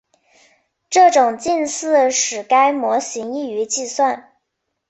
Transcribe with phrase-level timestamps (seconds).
[0.89, 4.33] 这种近似使该模型易于计算。